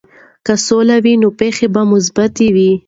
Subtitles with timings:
[0.45, 2.71] که سوله وي، نو پېښې به مثبتې وي.